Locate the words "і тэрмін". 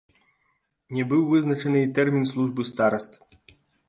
1.87-2.25